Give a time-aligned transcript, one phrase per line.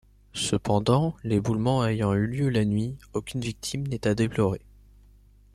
[0.33, 4.61] Cependant, l'éboulement ayant eu lieu la nuit, aucune victime n'est à déplorer.